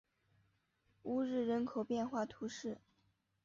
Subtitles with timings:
[1.03, 2.81] 乌日人口变化图示